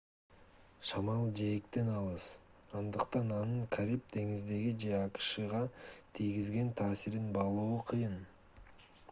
[0.91, 2.25] шамал жээктен алыс
[2.79, 5.61] андыктан анын кариб деңизине же акшга
[6.19, 8.19] тийгизген таасирин баалоо кыйын